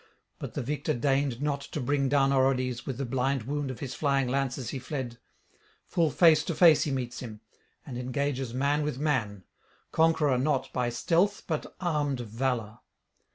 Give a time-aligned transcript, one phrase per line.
[0.39, 3.93] But the victor deigned not to bring down Orodes with the blind wound of his
[3.93, 5.19] flying lance as he fled;
[5.85, 7.41] full face to face he meets him,
[7.85, 9.43] and engages man with man,
[9.91, 12.79] conqueror not by stealth but armed valour.